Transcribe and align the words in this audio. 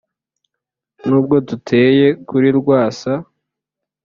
N'ubwo 1.07 1.35
duteye 1.47 2.07
kuri 2.27 2.47
Rwasa 2.59 3.13